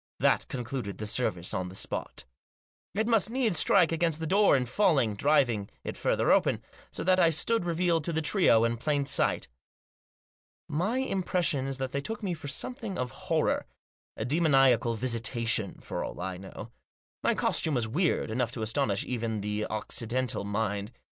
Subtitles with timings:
[0.19, 2.25] That concluded the service on the spot
[2.95, 7.19] It must needs strike against the door in falling, driving it further open, so that
[7.19, 9.47] I stood revealed to the trio in plain sight.
[10.67, 13.67] My impression is that they took me for something of horror;
[14.17, 16.71] a demoniacal visitation, for all I know.
[17.21, 20.91] My costume was weird enough to astonish even the Occidental mind.